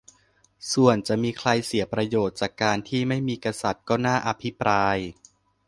[0.73, 4.97] ส่วนจะมีใครเสียประโยชน์จากการที่ไม่มีกษัตริย์ ก็น่าอภิปราย